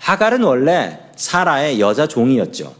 하갈은 0.00 0.42
원래 0.42 1.00
사라의 1.16 1.80
여자 1.80 2.06
종이었죠. 2.06 2.74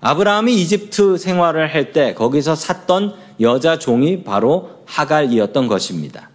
아브라함이 0.00 0.54
이집트 0.54 1.18
생활을 1.18 1.74
할 1.74 1.92
때 1.92 2.14
거기서 2.14 2.54
샀던 2.54 3.12
여자 3.40 3.78
종이 3.78 4.24
바로 4.24 4.70
하갈이었던 4.86 5.68
것입니다. 5.68 6.30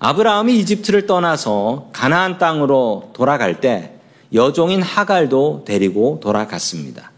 아브라함이 0.00 0.58
이집트를 0.58 1.06
떠나서 1.06 1.90
가나안 1.92 2.38
땅으로 2.38 3.10
돌아갈 3.12 3.60
때 3.60 4.00
여종인 4.34 4.82
하갈도 4.82 5.62
데리고 5.64 6.18
돌아갔습니다. 6.20 7.12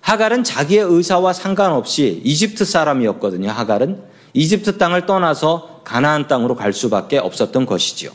하갈은 0.00 0.42
자기의 0.42 0.86
의사와 0.86 1.34
상관없이 1.34 2.20
이집트 2.24 2.64
사람이었거든요. 2.64 3.48
하갈은 3.48 4.10
이집트 4.32 4.78
땅을 4.78 5.06
떠나서 5.06 5.80
가나안 5.84 6.28
땅으로 6.28 6.54
갈 6.54 6.72
수밖에 6.72 7.18
없었던 7.18 7.66
것이지요. 7.66 8.10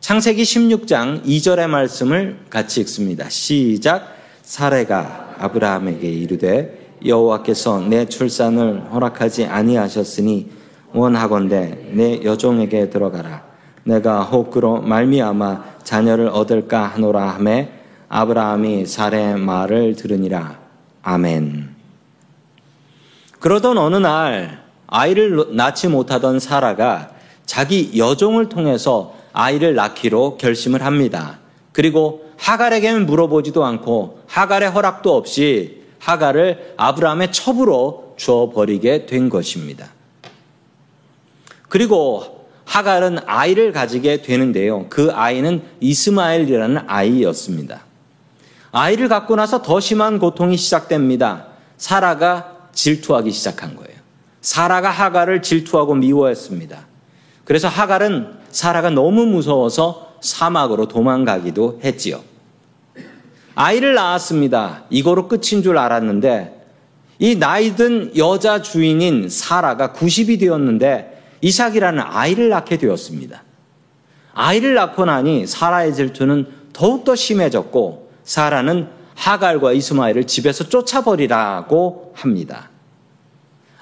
창세기 0.00 0.42
16장 0.42 1.24
2절의 1.24 1.68
말씀을 1.68 2.40
같이 2.50 2.80
읽습니다. 2.80 3.28
시작. 3.28 4.16
사례가 4.42 5.36
아브라함에게 5.38 6.08
이르되 6.08 6.96
여호와께서 7.04 7.80
내 7.80 8.06
출산을 8.06 8.92
허락하지 8.92 9.46
아니하셨으니 9.46 10.50
원하건대 10.92 11.90
내 11.92 12.22
여종에게 12.22 12.90
들어가라. 12.90 13.44
내가 13.84 14.22
호크로 14.22 14.82
말미암아 14.82 15.64
자녀를 15.82 16.28
얻을까 16.28 16.86
하노라 16.86 17.30
하매 17.30 17.70
아브라함이 18.08 18.86
사례의 18.86 19.38
말을 19.38 19.96
들으니라. 19.96 20.58
아멘. 21.02 21.74
그러던 23.40 23.78
어느 23.78 23.96
날 23.96 24.61
아이를 24.92 25.56
낳지 25.56 25.88
못하던 25.88 26.38
사라가 26.38 27.10
자기 27.46 27.92
여종을 27.96 28.50
통해서 28.50 29.14
아이를 29.32 29.74
낳기로 29.74 30.36
결심을 30.36 30.84
합니다. 30.84 31.38
그리고 31.72 32.30
하갈에게는 32.36 33.06
물어보지도 33.06 33.64
않고 33.64 34.20
하갈의 34.26 34.70
허락도 34.70 35.16
없이 35.16 35.82
하갈을 35.98 36.74
아브라함의 36.76 37.32
첩으로 37.32 38.14
주어 38.18 38.50
버리게 38.50 39.06
된 39.06 39.30
것입니다. 39.30 39.88
그리고 41.70 42.46
하갈은 42.66 43.20
아이를 43.24 43.72
가지게 43.72 44.20
되는데요. 44.20 44.86
그 44.90 45.10
아이는 45.12 45.62
이스마엘이라는 45.80 46.82
아이였습니다. 46.86 47.80
아이를 48.72 49.08
갖고 49.08 49.36
나서 49.36 49.62
더 49.62 49.80
심한 49.80 50.18
고통이 50.18 50.58
시작됩니다. 50.58 51.46
사라가 51.78 52.68
질투하기 52.72 53.30
시작한 53.30 53.74
거예요. 53.76 53.91
사라가 54.42 54.90
하갈을 54.90 55.40
질투하고 55.40 55.94
미워했습니다. 55.94 56.86
그래서 57.44 57.68
하갈은 57.68 58.34
사라가 58.50 58.90
너무 58.90 59.24
무서워서 59.24 60.16
사막으로 60.20 60.88
도망가기도 60.88 61.80
했지요. 61.82 62.20
아이를 63.54 63.94
낳았습니다. 63.94 64.84
이거로 64.90 65.28
끝인 65.28 65.62
줄 65.62 65.78
알았는데 65.78 66.60
이 67.18 67.36
나이든 67.36 68.16
여자 68.16 68.62
주인인 68.62 69.28
사라가 69.28 69.92
90이 69.92 70.40
되었는데 70.40 71.38
이삭이라는 71.40 72.02
아이를 72.04 72.48
낳게 72.48 72.78
되었습니다. 72.78 73.42
아이를 74.34 74.74
낳고 74.74 75.04
나니 75.04 75.46
사라의 75.46 75.94
질투는 75.94 76.46
더욱더 76.72 77.14
심해졌고 77.14 78.10
사라는 78.24 78.88
하갈과 79.14 79.72
이스마엘을 79.72 80.26
집에서 80.26 80.64
쫓아버리라고 80.64 82.12
합니다. 82.16 82.71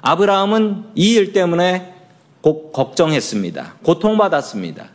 아브라함은 0.03 0.85
이 0.95 1.15
일 1.17 1.33
때문에 1.33 1.95
꼭 2.41 2.73
걱정했습니다. 2.73 3.75
고통받았습니다. 3.83 4.87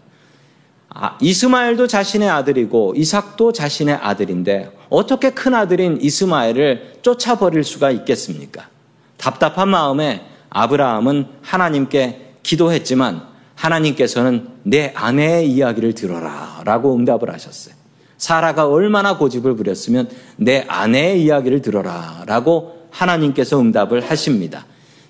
아, 0.89 1.17
이스마엘도 1.21 1.87
자신의 1.87 2.29
아들이고 2.29 2.93
이삭도 2.95 3.51
자신의 3.51 3.95
아들인데 3.95 4.71
어떻게 4.89 5.29
큰 5.31 5.53
아들인 5.53 5.99
이스마엘을 6.01 6.99
쫓아버릴 7.01 7.63
수가 7.63 7.91
있겠습니까? 7.91 8.69
답답한 9.17 9.69
마음에 9.69 10.25
아브라함은 10.49 11.27
하나님께 11.41 12.35
기도했지만 12.43 13.23
하나님께서는 13.55 14.47
내 14.63 14.93
아내의 14.95 15.49
이야기를 15.51 15.93
들어라 15.95 16.61
라고 16.63 16.95
응답을 16.95 17.31
하셨어요. 17.33 17.75
사라가 18.17 18.67
얼마나 18.67 19.17
고집을 19.17 19.55
부렸으면 19.55 20.09
내 20.37 20.65
아내의 20.67 21.21
이야기를 21.23 21.61
들어라 21.61 22.23
라고 22.25 22.87
하나님께서 22.91 23.59
응답을 23.59 23.99
하십니다. 24.09 24.65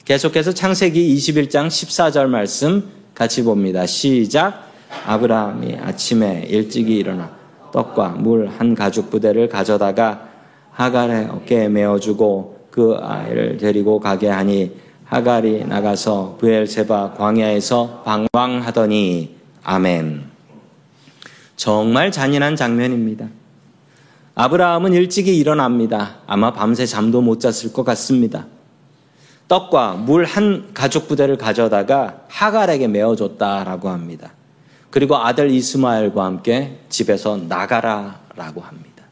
계속해서 0.05 0.53
창세기 0.53 1.15
21장 1.15 1.65
14절 1.65 2.27
말씀 2.27 2.91
같이 3.15 3.43
봅니다. 3.43 3.87
시작. 3.87 4.69
아브라함이 5.07 5.77
아침에 5.81 6.45
일찍이 6.47 6.95
일어나 6.97 7.35
떡과 7.73 8.09
물 8.09 8.47
한 8.47 8.75
가죽 8.75 9.09
부대를 9.09 9.49
가져다가 9.49 10.29
하갈의 10.69 11.29
어깨에 11.31 11.69
메어주고 11.69 12.67
그 12.69 12.95
아이를 13.01 13.57
데리고 13.57 13.99
가게 13.99 14.29
하니 14.29 14.73
하갈이 15.05 15.65
나가서 15.65 16.37
부엘세바 16.39 17.15
광야에서 17.17 18.03
방황하더니 18.31 19.35
아멘. 19.63 20.23
정말 21.55 22.11
잔인한 22.11 22.55
장면입니다. 22.55 23.27
아브라함은 24.35 24.93
일찍이 24.93 25.35
일어납니다. 25.35 26.17
아마 26.27 26.53
밤새 26.53 26.85
잠도 26.85 27.21
못 27.21 27.39
잤을 27.39 27.73
것 27.73 27.83
같습니다. 27.83 28.45
떡과 29.47 29.93
물 29.93 30.25
한 30.25 30.71
가죽 30.73 31.07
부대를 31.07 31.37
가져다가 31.37 32.21
하갈에게 32.29 32.87
메어줬다라고 32.87 33.89
합니다. 33.89 34.31
그리고 34.89 35.17
아들 35.17 35.51
이스마엘과 35.51 36.23
함께 36.23 36.79
집에서 36.89 37.37
나가라라고 37.37 38.61
합니다. 38.61 39.03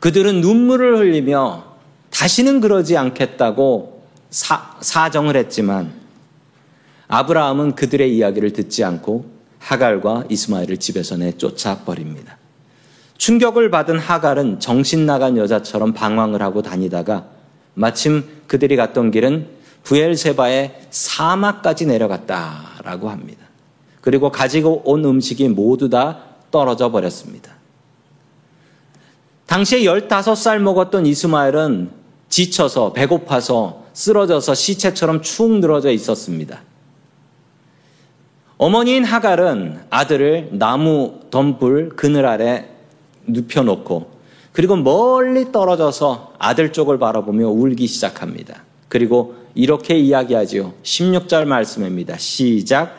그들은 0.00 0.40
눈물을 0.40 0.98
흘리며 0.98 1.64
다시는 2.10 2.60
그러지 2.60 2.96
않겠다고 2.96 4.06
사, 4.30 4.76
사정을 4.80 5.36
했지만 5.36 5.92
아브라함은 7.08 7.74
그들의 7.74 8.14
이야기를 8.14 8.52
듣지 8.52 8.84
않고 8.84 9.26
하갈과 9.58 10.24
이스마엘을 10.28 10.76
집에서 10.76 11.16
내쫓아 11.16 11.78
버립니다. 11.84 12.36
충격을 13.16 13.70
받은 13.70 13.98
하갈은 13.98 14.60
정신 14.60 15.04
나간 15.06 15.36
여자처럼 15.36 15.94
방황을 15.94 16.42
하고 16.42 16.62
다니다가 16.62 17.26
마침 17.78 18.24
그들이 18.48 18.74
갔던 18.76 19.12
길은 19.12 19.46
부엘세바의 19.84 20.88
사막까지 20.90 21.86
내려갔다라고 21.86 23.08
합니다. 23.08 23.46
그리고 24.00 24.30
가지고 24.30 24.82
온 24.84 25.04
음식이 25.04 25.48
모두 25.48 25.88
다 25.88 26.18
떨어져 26.50 26.90
버렸습니다. 26.90 27.52
당시에 29.46 29.82
15살 29.82 30.58
먹었던 30.58 31.06
이스마엘은 31.06 31.90
지쳐서 32.28 32.92
배고파서 32.92 33.84
쓰러져서 33.92 34.54
시체처럼 34.54 35.22
축 35.22 35.50
늘어져 35.60 35.90
있었습니다. 35.90 36.62
어머니인 38.58 39.04
하갈은 39.04 39.84
아들을 39.88 40.50
나무 40.52 41.20
덤불 41.30 41.90
그늘 41.90 42.26
아래 42.26 42.68
눕혀놓고 43.26 44.17
그리고 44.58 44.74
멀리 44.74 45.52
떨어져서 45.52 46.32
아들 46.36 46.72
쪽을 46.72 46.98
바라보며 46.98 47.46
울기 47.46 47.86
시작합니다. 47.86 48.64
그리고 48.88 49.36
이렇게 49.54 49.96
이야기하지요. 49.96 50.72
16절 50.82 51.44
말씀입니다. 51.44 52.18
시작. 52.18 52.92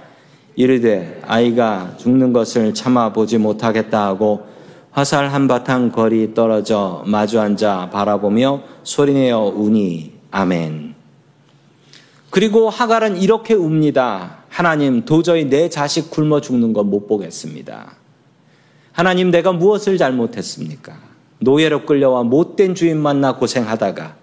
이르되 0.56 1.20
아이가 1.28 1.96
죽는 1.98 2.32
것을 2.32 2.74
참아 2.74 3.12
보지 3.12 3.40
못하겠다 3.40 4.06
하고 4.06 4.48
화살 4.92 5.28
한바탕 5.28 5.92
거리 5.92 6.34
떨어져 6.34 7.04
마주 7.06 7.42
앉아 7.42 7.90
바라보며 7.92 8.62
소리내어 8.84 9.52
우니 9.54 10.14
아멘. 10.32 10.96
그리고 12.30 12.70
하갈은 12.70 13.18
이렇게 13.18 13.54
웁니다. 13.54 14.46
하나님 14.48 15.04
도저히 15.04 15.50
내 15.50 15.68
자식 15.68 16.10
굶어 16.10 16.40
죽는 16.40 16.72
건 16.72 16.90
못 16.90 17.06
보겠습니다. 17.06 17.98
하나님 18.94 19.30
내가 19.30 19.52
무엇을 19.52 19.98
잘못했습니까? 19.98 21.09
노예로 21.40 21.86
끌려와 21.86 22.24
못된 22.24 22.76
주인 22.76 22.98
만나 22.98 23.36
고생하다가 23.36 24.16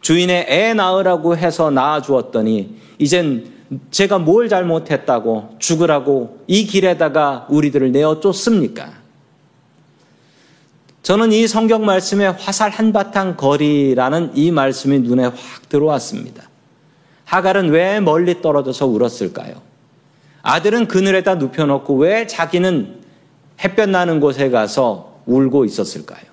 주인의 0.00 0.46
애 0.48 0.74
낳으라고 0.74 1.36
해서 1.36 1.70
낳아 1.70 2.00
주었더니 2.00 2.76
이젠 2.98 3.50
제가 3.90 4.18
뭘 4.18 4.48
잘못했다고 4.48 5.56
죽으라고 5.58 6.40
이 6.46 6.66
길에다가 6.66 7.46
우리들을 7.50 7.92
내어 7.92 8.20
쫓습니까? 8.20 9.00
저는 11.02 11.32
이 11.32 11.46
성경 11.46 11.84
말씀에 11.84 12.26
화살 12.26 12.70
한바탕 12.70 13.36
거리라는 13.36 14.32
이 14.34 14.50
말씀이 14.50 14.98
눈에 15.00 15.24
확 15.24 15.68
들어왔습니다. 15.68 16.48
하갈은 17.24 17.70
왜 17.70 18.00
멀리 18.00 18.42
떨어져서 18.42 18.86
울었을까요? 18.86 19.54
아들은 20.42 20.88
그늘에다 20.88 21.36
눕혀놓고 21.36 21.96
왜 21.96 22.26
자기는 22.26 23.00
햇볕 23.62 23.88
나는 23.88 24.20
곳에 24.20 24.50
가서 24.50 25.20
울고 25.26 25.64
있었을까요? 25.64 26.29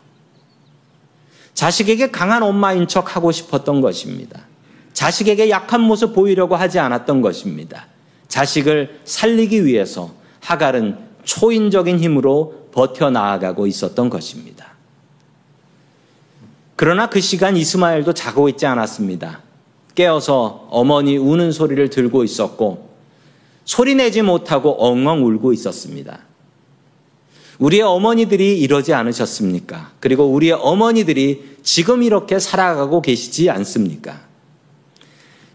자식에게 1.57 2.11
강한 2.11 2.43
엄마인 2.43 2.87
척 2.87 3.15
하고 3.15 3.31
싶었던 3.31 3.81
것입니다. 3.81 4.41
자식에게 4.93 5.49
약한 5.49 5.81
모습 5.81 6.13
보이려고 6.13 6.55
하지 6.55 6.77
않았던 6.77 7.23
것입니다. 7.23 7.87
자식을 8.27 8.99
살리기 9.05 9.65
위해서 9.65 10.11
하갈은 10.41 10.99
초인적인 11.23 11.97
힘으로 11.97 12.67
버텨 12.71 13.09
나아가고 13.09 13.65
있었던 13.65 14.07
것입니다. 14.11 14.67
그러나 16.75 17.09
그 17.09 17.19
시간 17.21 17.57
이스마엘도 17.57 18.13
자고 18.13 18.49
있지 18.49 18.67
않았습니다. 18.67 19.41
깨어서 19.95 20.67
어머니 20.69 21.17
우는 21.17 21.51
소리를 21.51 21.89
들고 21.89 22.23
있었고 22.23 22.87
소리 23.65 23.95
내지 23.95 24.21
못하고 24.21 24.75
엉엉 24.77 25.25
울고 25.25 25.53
있었습니다. 25.53 26.19
우리의 27.59 27.81
어머니들이 27.81 28.59
이러지 28.59 28.93
않으셨습니까? 28.93 29.91
그리고 29.99 30.25
우리의 30.25 30.53
어머니들이 30.53 31.57
지금 31.63 32.03
이렇게 32.03 32.39
살아가고 32.39 33.01
계시지 33.01 33.49
않습니까? 33.49 34.21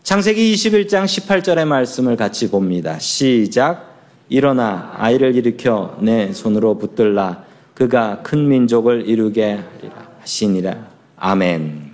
창세기 0.02 0.52
21장 0.54 1.04
18절의 1.04 1.64
말씀을 1.64 2.16
같이 2.16 2.50
봅니다. 2.50 2.98
시작. 2.98 3.92
일어나 4.28 4.92
아이를 4.96 5.36
일으켜 5.36 5.96
내 6.00 6.32
손으로 6.32 6.76
붙들라. 6.78 7.44
그가 7.74 8.22
큰 8.22 8.48
민족을 8.48 9.08
이루게 9.08 9.60
하리라. 9.76 10.08
하시니라. 10.20 10.88
아멘. 11.16 11.92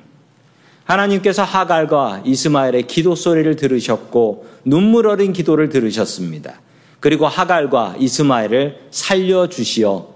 하나님께서 0.84 1.42
하갈과 1.44 2.22
이스마엘의 2.24 2.86
기도 2.86 3.14
소리를 3.14 3.54
들으셨고 3.56 4.46
눈물 4.64 5.06
어린 5.06 5.34
기도를 5.34 5.68
들으셨습니다. 5.68 6.60
그리고 7.00 7.26
하갈과 7.26 7.96
이스마엘을 7.98 8.88
살려주시어 8.90 10.08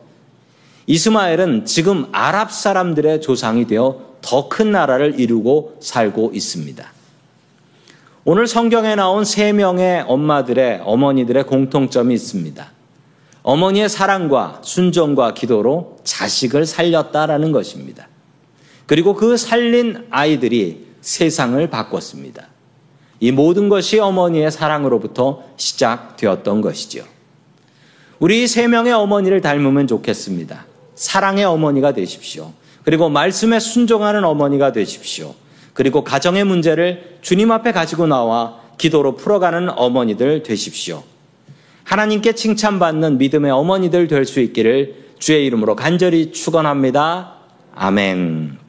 이스마엘은 0.86 1.64
지금 1.64 2.06
아랍 2.12 2.52
사람들의 2.52 3.20
조상이 3.20 3.66
되어 3.66 4.12
더 4.20 4.48
큰 4.48 4.72
나라를 4.72 5.18
이루고 5.18 5.78
살고 5.80 6.30
있습니다. 6.34 6.92
오늘 8.24 8.46
성경에 8.46 8.94
나온 8.94 9.24
세 9.24 9.52
명의 9.52 10.04
엄마들의 10.06 10.82
어머니들의 10.84 11.44
공통점이 11.44 12.14
있습니다. 12.14 12.70
어머니의 13.42 13.88
사랑과 13.88 14.60
순종과 14.62 15.34
기도로 15.34 15.98
자식을 16.04 16.66
살렸다라는 16.66 17.50
것입니다. 17.50 18.06
그리고 18.86 19.14
그 19.14 19.36
살린 19.36 20.06
아이들이 20.10 20.86
세상을 21.00 21.68
바꿨습니다. 21.68 22.51
이 23.22 23.30
모든 23.30 23.68
것이 23.68 24.00
어머니의 24.00 24.50
사랑으로부터 24.50 25.44
시작되었던 25.56 26.60
것이죠. 26.60 27.04
우리 28.18 28.48
세 28.48 28.66
명의 28.66 28.92
어머니를 28.92 29.40
닮으면 29.40 29.86
좋겠습니다. 29.86 30.66
사랑의 30.96 31.44
어머니가 31.44 31.92
되십시오. 31.92 32.52
그리고 32.82 33.08
말씀에 33.08 33.60
순종하는 33.60 34.24
어머니가 34.24 34.72
되십시오. 34.72 35.36
그리고 35.72 36.02
가정의 36.02 36.42
문제를 36.42 37.18
주님 37.22 37.52
앞에 37.52 37.70
가지고 37.70 38.08
나와 38.08 38.60
기도로 38.76 39.14
풀어가는 39.14 39.70
어머니들 39.70 40.42
되십시오. 40.42 41.04
하나님께 41.84 42.32
칭찬받는 42.32 43.18
믿음의 43.18 43.52
어머니들 43.52 44.08
될 44.08 44.26
수 44.26 44.40
있기를 44.40 44.96
주의 45.20 45.46
이름으로 45.46 45.76
간절히 45.76 46.32
축원합니다. 46.32 47.34
아멘. 47.76 48.61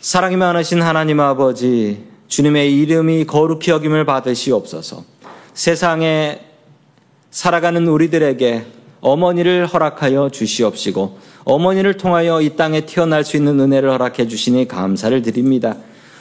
사랑이 0.00 0.36
많으신 0.36 0.80
하나님 0.80 1.18
아버지, 1.18 2.04
주님의 2.28 2.72
이름이 2.72 3.24
거룩히 3.24 3.72
여김을 3.72 4.04
받으시옵소서. 4.06 5.04
세상에 5.54 6.40
살아가는 7.32 7.86
우리들에게 7.86 8.64
어머니를 9.00 9.66
허락하여 9.66 10.30
주시옵시고, 10.30 11.18
어머니를 11.42 11.96
통하여 11.96 12.40
이 12.40 12.54
땅에 12.54 12.86
태어날 12.86 13.24
수 13.24 13.36
있는 13.36 13.58
은혜를 13.58 13.90
허락해 13.90 14.28
주시니 14.28 14.68
감사를 14.68 15.20
드립니다. 15.22 15.76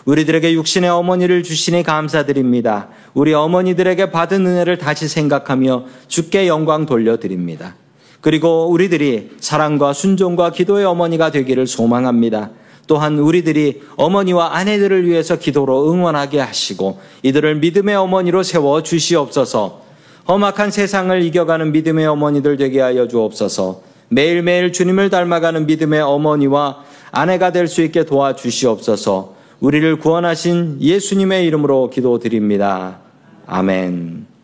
우리들에게 0.05 0.53
육신의 0.53 0.89
어머니를 0.89 1.43
주시니 1.43 1.83
감사드립니다. 1.83 2.87
우리 3.13 3.35
어머니들에게 3.35 4.09
받은 4.09 4.43
은혜를 4.47 4.79
다시 4.79 5.07
생각하며 5.07 5.85
주께 6.07 6.47
영광 6.47 6.87
돌려드립니다. 6.87 7.75
그리고 8.21 8.69
우리들이 8.71 9.33
사랑과 9.39 9.93
순종과 9.93 10.51
기도의 10.51 10.85
어머니가 10.85 11.29
되기를 11.29 11.67
소망합니다. 11.67 12.49
또한 12.87 13.19
우리들이 13.19 13.81
어머니와 13.97 14.55
아내들을 14.55 15.05
위해서 15.05 15.37
기도로 15.37 15.91
응원하게 15.91 16.39
하시고 16.39 16.99
이들을 17.21 17.55
믿음의 17.55 17.95
어머니로 17.95 18.43
세워 18.43 18.81
주시옵소서. 18.81 19.81
험악한 20.27 20.71
세상을 20.71 21.21
이겨가는 21.23 21.71
믿음의 21.71 22.07
어머니들 22.07 22.57
되게 22.57 22.81
하여 22.81 23.07
주옵소서. 23.07 23.81
매일매일 24.09 24.71
주님을 24.71 25.09
닮아가는 25.09 25.65
믿음의 25.67 26.01
어머니와 26.01 26.83
아내가 27.11 27.51
될 27.51 27.67
수 27.67 27.81
있게 27.81 28.05
도와주시옵소서. 28.05 29.35
우리를 29.59 29.97
구원하신 29.99 30.77
예수님의 30.81 31.45
이름으로 31.45 31.89
기도드립니다. 31.89 32.99
아멘. 33.45 34.36